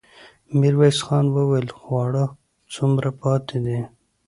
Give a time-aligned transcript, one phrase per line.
[0.59, 2.25] ميرويس خان وويل: خواړه
[2.73, 3.79] څومره پاتې دي؟